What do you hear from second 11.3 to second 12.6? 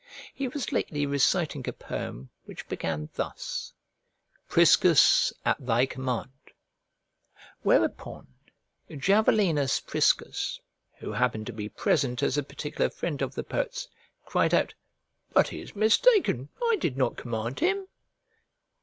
to be present as a